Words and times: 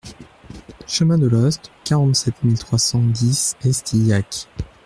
Chemin 0.87 1.19
de 1.19 1.27
Lhoste, 1.27 1.69
quarante-sept 1.83 2.43
mille 2.43 2.57
trois 2.57 2.79
cent 2.79 3.01
dix 3.03 3.53
Estillac 3.63 4.47